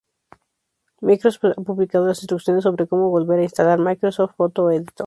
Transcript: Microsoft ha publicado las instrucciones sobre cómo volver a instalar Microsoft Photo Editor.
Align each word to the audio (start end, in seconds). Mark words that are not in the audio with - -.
Microsoft 0.99 1.43
ha 1.55 1.61
publicado 1.61 2.07
las 2.07 2.23
instrucciones 2.23 2.63
sobre 2.63 2.87
cómo 2.87 3.11
volver 3.11 3.37
a 3.39 3.43
instalar 3.43 3.77
Microsoft 3.77 4.33
Photo 4.35 4.71
Editor. 4.71 4.95